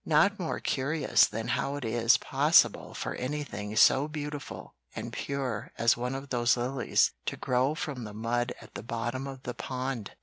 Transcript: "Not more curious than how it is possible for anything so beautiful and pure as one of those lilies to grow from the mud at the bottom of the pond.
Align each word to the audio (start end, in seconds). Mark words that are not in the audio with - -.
"Not 0.03 0.39
more 0.39 0.59
curious 0.59 1.27
than 1.27 1.49
how 1.49 1.75
it 1.75 1.85
is 1.85 2.17
possible 2.17 2.95
for 2.95 3.13
anything 3.13 3.75
so 3.75 4.07
beautiful 4.07 4.73
and 4.95 5.13
pure 5.13 5.71
as 5.77 5.95
one 5.95 6.15
of 6.15 6.29
those 6.29 6.57
lilies 6.57 7.11
to 7.27 7.37
grow 7.37 7.75
from 7.75 8.03
the 8.05 8.13
mud 8.15 8.51
at 8.59 8.73
the 8.73 8.81
bottom 8.81 9.27
of 9.27 9.43
the 9.43 9.53
pond. 9.53 10.13